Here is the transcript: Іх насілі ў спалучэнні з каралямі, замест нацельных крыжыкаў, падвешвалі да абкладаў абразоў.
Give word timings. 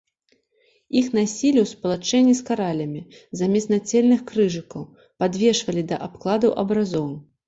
Іх 0.99 1.07
насілі 1.17 1.59
ў 1.63 1.65
спалучэнні 1.73 2.31
з 2.39 2.45
каралямі, 2.47 3.01
замест 3.41 3.69
нацельных 3.73 4.23
крыжыкаў, 4.31 4.87
падвешвалі 5.25 5.83
да 5.93 6.01
абкладаў 6.07 6.57
абразоў. 6.63 7.13